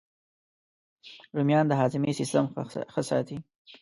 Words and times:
رومیان 1.35 1.65
د 1.67 1.73
هاضمې 1.81 2.11
سیسټم 2.19 2.45
ښه 2.93 3.01
ساتي 3.09 3.37